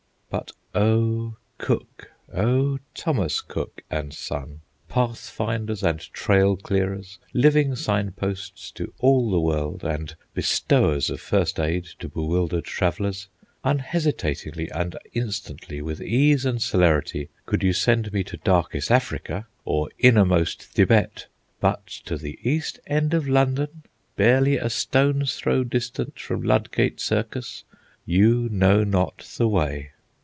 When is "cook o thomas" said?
1.57-3.41